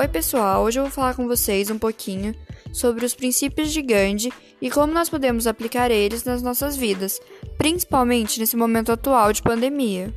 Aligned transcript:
Oi, 0.00 0.08
pessoal! 0.08 0.62
Hoje 0.62 0.80
eu 0.80 0.84
vou 0.84 0.90
falar 0.90 1.14
com 1.14 1.26
vocês 1.26 1.70
um 1.70 1.78
pouquinho 1.78 2.34
sobre 2.72 3.04
os 3.04 3.14
princípios 3.14 3.70
de 3.70 3.82
Gandhi 3.82 4.32
e 4.58 4.70
como 4.70 4.94
nós 4.94 5.10
podemos 5.10 5.46
aplicar 5.46 5.90
eles 5.90 6.24
nas 6.24 6.40
nossas 6.40 6.74
vidas, 6.74 7.20
principalmente 7.58 8.40
nesse 8.40 8.56
momento 8.56 8.90
atual 8.90 9.30
de 9.30 9.42
pandemia. 9.42 10.10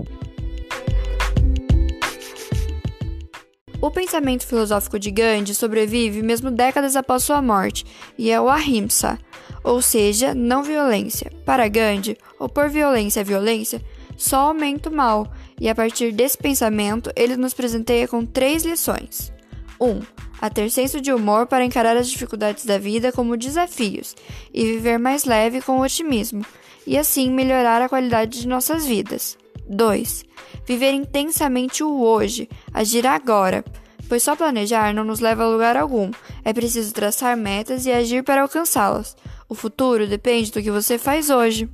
O 3.82 3.92
pensamento 3.92 4.48
filosófico 4.48 4.98
de 4.98 5.12
Gandhi 5.12 5.54
sobrevive 5.54 6.22
mesmo 6.24 6.50
décadas 6.50 6.96
após 6.96 7.26
sua 7.26 7.42
morte 7.42 7.84
e 8.18 8.32
é 8.32 8.40
o 8.40 8.48
Ahimsa, 8.48 9.20
ou 9.66 9.82
seja, 9.82 10.34
não 10.34 10.64
violência. 10.64 11.30
Para 11.46 11.68
Gandhi, 11.68 12.18
opor 12.40 12.70
violência 12.70 13.20
à 13.20 13.26
violência 13.26 13.82
só 14.16 14.38
aumenta 14.48 14.90
o 14.90 14.96
mal, 14.96 15.30
e 15.60 15.68
a 15.68 15.76
partir 15.76 16.14
desse 16.14 16.38
pensamento 16.38 17.12
ele 17.18 17.36
nos 17.36 17.54
presenteia 17.54 18.08
com 18.08 18.26
três 18.26 18.64
lições. 18.64 19.34
1. 19.80 20.02
A 20.42 20.50
ter 20.50 20.70
senso 20.70 21.00
de 21.00 21.14
humor 21.14 21.46
para 21.48 21.64
encarar 21.64 21.96
as 21.96 22.10
dificuldades 22.10 22.66
da 22.66 22.78
vida 22.78 23.12
como 23.12 23.38
desafios 23.38 24.16
e 24.54 24.66
viver 24.66 25.00
mais 25.00 25.24
leve 25.24 25.62
com 25.62 25.80
otimismo, 25.80 26.46
e 26.86 26.98
assim 26.98 27.30
melhorar 27.30 27.82
a 27.82 27.90
qualidade 27.90 28.42
de 28.42 28.48
nossas 28.48 28.86
vidas. 28.86 29.38
2. 29.68 30.26
Viver 30.66 30.92
intensamente 30.92 31.84
o 31.84 32.02
hoje, 32.02 32.50
agir 32.74 33.08
agora, 33.08 33.64
pois 34.10 34.24
só 34.24 34.36
planejar 34.36 34.94
não 34.94 35.04
nos 35.04 35.20
leva 35.20 35.44
a 35.44 35.48
lugar 35.48 35.78
algum. 35.78 36.12
É 36.44 36.54
preciso 36.54 36.94
traçar 36.94 37.38
metas 37.38 37.86
e 37.86 37.92
agir 37.92 38.24
para 38.24 38.42
alcançá-las. 38.42 39.16
O 39.48 39.56
futuro 39.56 40.08
depende 40.08 40.52
do 40.52 40.62
que 40.62 40.72
você 40.72 40.98
faz 40.98 41.30
hoje. 41.30 41.70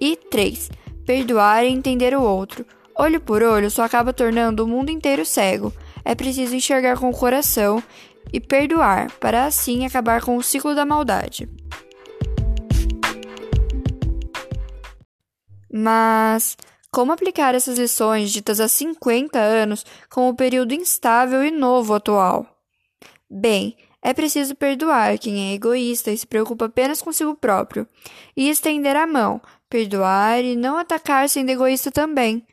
E 0.00 0.16
3. 0.16 0.70
Perdoar 1.06 1.64
e 1.64 1.68
entender 1.68 2.14
o 2.14 2.22
outro. 2.22 2.64
Olho 2.96 3.20
por 3.20 3.42
olho 3.42 3.70
só 3.70 3.82
acaba 3.82 4.12
tornando 4.12 4.64
o 4.64 4.68
mundo 4.68 4.90
inteiro 4.90 5.24
cego. 5.24 5.72
É 6.10 6.14
preciso 6.16 6.56
enxergar 6.56 6.98
com 6.98 7.08
o 7.08 7.16
coração 7.16 7.80
e 8.32 8.40
perdoar, 8.40 9.12
para 9.20 9.44
assim 9.44 9.86
acabar 9.86 10.20
com 10.20 10.36
o 10.36 10.42
ciclo 10.42 10.74
da 10.74 10.84
maldade. 10.84 11.48
Mas 15.72 16.56
como 16.90 17.12
aplicar 17.12 17.54
essas 17.54 17.78
lições 17.78 18.32
ditas 18.32 18.58
há 18.58 18.66
50 18.66 19.38
anos 19.38 19.86
com 20.10 20.28
o 20.28 20.34
período 20.34 20.74
instável 20.74 21.44
e 21.44 21.50
novo 21.52 21.94
atual? 21.94 22.44
Bem, 23.30 23.76
é 24.02 24.12
preciso 24.12 24.56
perdoar 24.56 25.16
quem 25.16 25.52
é 25.52 25.54
egoísta 25.54 26.10
e 26.10 26.18
se 26.18 26.26
preocupa 26.26 26.64
apenas 26.64 27.00
consigo 27.00 27.36
próprio, 27.36 27.86
e 28.36 28.50
estender 28.50 28.96
a 28.96 29.06
mão, 29.06 29.40
perdoar 29.68 30.42
e 30.42 30.56
não 30.56 30.76
atacar 30.76 31.28
sendo 31.28 31.50
egoísta 31.50 31.92
também 31.92 32.44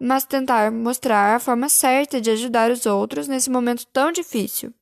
mas 0.00 0.24
tentar 0.24 0.72
mostrar 0.72 1.36
a 1.36 1.40
forma 1.40 1.68
certa 1.68 2.20
de 2.20 2.30
ajudar 2.30 2.70
os 2.70 2.86
outros 2.86 3.28
nesse 3.28 3.50
momento 3.50 3.86
tão 3.86 4.10
difícil. 4.10 4.72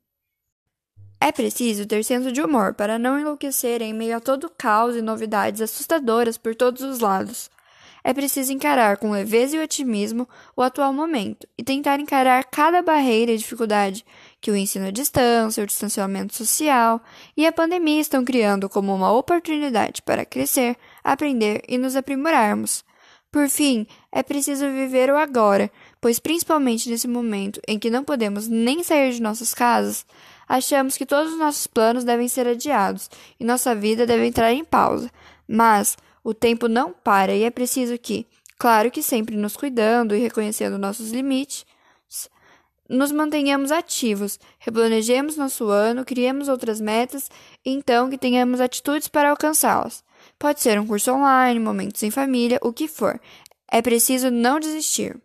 É 1.20 1.33
preciso 1.33 1.84
ter 1.84 2.05
senso 2.05 2.30
de 2.30 2.41
humor 2.41 2.75
para 2.75 2.98
não 2.98 3.19
enlouquecer 3.19 3.83
em 3.83 3.92
meio 3.92 4.16
a 4.16 4.20
todo 4.20 4.48
caos 4.48 4.94
e 4.94 5.02
novidades 5.02 5.60
assustadoras 5.60 6.38
por 6.38 6.55
todos 6.55 6.83
os 6.83 7.00
lados. 7.00 7.50
É 8.05 8.14
preciso 8.14 8.52
encarar 8.52 8.97
com 8.97 9.10
leveza 9.10 9.56
e 9.56 9.60
otimismo 9.60 10.28
o 10.56 10.62
atual 10.62 10.92
momento 10.92 11.47
e 11.58 11.64
tentar 11.64 11.98
encarar 11.98 12.44
cada 12.44 12.80
barreira 12.80 13.32
e 13.32 13.36
dificuldade 13.36 14.06
que 14.41 14.53
o 14.53 14.56
ensino 14.56 14.86
à 14.86 14.91
distância, 14.92 15.62
o 15.62 15.66
distanciamento 15.66 16.34
social 16.34 17.03
e 17.36 17.44
a 17.44 17.53
pandemia 17.53 18.00
estão 18.00 18.25
criando 18.25 18.69
como 18.69 18.94
uma 18.94 19.12
oportunidade 19.12 20.00
para 20.03 20.25
crescer, 20.25 20.77
aprender 21.03 21.62
e 21.69 21.77
nos 21.77 21.97
aprimorarmos. 21.97 22.84
Por 23.31 23.48
fim, 23.51 23.87
é 24.11 24.23
preciso 24.23 24.65
viver 24.71 25.11
o 25.11 25.17
agora, 25.17 25.71
pois 26.01 26.19
principalmente 26.19 26.89
nesse 26.89 27.07
momento 27.07 27.61
em 27.69 27.79
que 27.79 27.91
não 27.91 28.03
podemos 28.03 28.48
nem 28.48 28.83
sair 28.83 29.12
de 29.12 29.21
nossas 29.21 29.53
casas, 29.53 30.07
achamos 30.48 30.97
que 30.97 31.05
todos 31.05 31.33
os 31.34 31.39
nossos 31.39 31.67
planos 31.67 32.05
devem 32.05 32.27
ser 32.27 32.47
adiados 32.47 33.11
e 33.38 33.44
nossa 33.44 33.75
vida 33.75 34.06
deve 34.06 34.27
entrar 34.27 34.50
em 34.53 34.65
pausa. 34.65 35.11
Mas 35.47 35.97
o 36.25 36.33
tempo 36.33 36.69
não 36.69 36.91
para 36.93 37.34
e 37.34 37.43
é 37.43 37.50
preciso 37.50 37.99
que, 37.99 38.27
claro 38.59 38.91
que 38.91 39.03
sempre 39.03 39.37
nos 39.37 39.56
cuidando 39.56 40.15
e 40.15 40.21
reconhecendo 40.21 40.78
nossos 40.78 41.11
limites, 41.11 41.67
nos 42.88 43.12
mantenhamos 43.12 43.71
ativos, 43.71 44.41
replanejemos 44.59 45.37
nosso 45.37 45.69
ano, 45.69 46.06
criemos 46.06 46.49
outras 46.49 46.81
metas 46.81 47.31
e 47.62 47.71
então 47.71 48.09
que 48.09 48.17
tenhamos 48.17 48.59
atitudes 48.62 49.09
para 49.09 49.28
alcançá-las. 49.28 50.03
Pode 50.38 50.60
ser 50.60 50.78
um 50.78 50.87
curso 50.87 51.12
online, 51.12 51.59
momentos 51.59 52.00
em 52.04 52.12
família, 52.12 52.60
o 52.62 52.72
que 52.72 52.87
for. 52.87 53.21
É 53.71 53.82
preciso 53.82 54.31
não 54.31 54.60
desistir. 54.60 55.16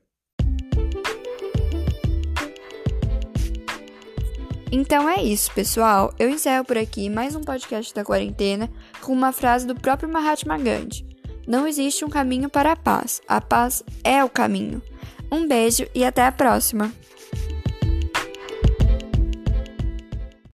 Então 4.71 5.07
é 5.07 5.21
isso, 5.21 5.53
pessoal. 5.53 6.11
Eu 6.17 6.29
encerro 6.29 6.65
por 6.65 6.79
aqui 6.79 7.11
mais 7.11 7.35
um 7.35 7.41
podcast 7.41 7.93
da 7.93 8.03
quarentena 8.03 8.71
com 9.01 9.13
uma 9.13 9.31
frase 9.31 9.67
do 9.67 9.75
próprio 9.75 10.09
Mahatma 10.09 10.57
Gandhi: 10.57 11.05
Não 11.47 11.67
existe 11.67 12.03
um 12.03 12.09
caminho 12.09 12.49
para 12.49 12.71
a 12.71 12.75
paz. 12.75 13.21
A 13.27 13.39
paz 13.39 13.83
é 14.03 14.23
o 14.23 14.29
caminho. 14.29 14.81
Um 15.31 15.47
beijo 15.47 15.85
e 15.93 16.03
até 16.03 16.25
a 16.25 16.31
próxima! 16.31 16.91